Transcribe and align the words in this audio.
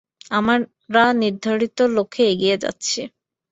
আমরা 0.31 1.03
নির্ধারিত 1.15 1.77
লক্ষ্যে 1.95 2.23
এগিয়ে 2.31 2.55
যাচ্ছি। 2.57 2.99